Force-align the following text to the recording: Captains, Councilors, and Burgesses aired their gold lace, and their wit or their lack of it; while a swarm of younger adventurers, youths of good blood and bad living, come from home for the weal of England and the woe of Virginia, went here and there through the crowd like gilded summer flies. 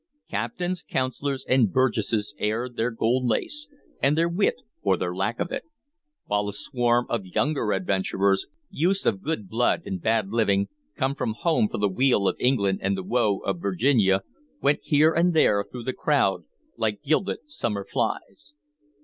Captains, 0.27 0.81
Councilors, 0.81 1.45
and 1.47 1.71
Burgesses 1.71 2.33
aired 2.39 2.75
their 2.75 2.89
gold 2.89 3.27
lace, 3.27 3.67
and 4.01 4.17
their 4.17 4.27
wit 4.27 4.55
or 4.81 4.97
their 4.97 5.13
lack 5.13 5.39
of 5.39 5.51
it; 5.51 5.61
while 6.25 6.47
a 6.47 6.53
swarm 6.53 7.05
of 7.07 7.23
younger 7.27 7.71
adventurers, 7.71 8.47
youths 8.71 9.05
of 9.05 9.21
good 9.21 9.47
blood 9.47 9.83
and 9.85 10.01
bad 10.01 10.29
living, 10.31 10.69
come 10.95 11.13
from 11.13 11.35
home 11.37 11.69
for 11.69 11.77
the 11.77 11.87
weal 11.87 12.27
of 12.27 12.35
England 12.39 12.79
and 12.81 12.97
the 12.97 13.03
woe 13.03 13.41
of 13.45 13.59
Virginia, 13.61 14.23
went 14.59 14.79
here 14.81 15.13
and 15.13 15.35
there 15.35 15.63
through 15.63 15.83
the 15.83 15.93
crowd 15.93 16.45
like 16.77 17.03
gilded 17.03 17.37
summer 17.45 17.85
flies. 17.85 18.53